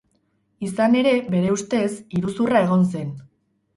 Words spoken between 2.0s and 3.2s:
iruzurra egon zen.